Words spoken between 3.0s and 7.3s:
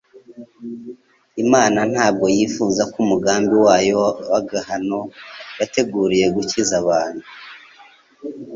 umugambi wayo w'agahano yateguriye gukiza abantu,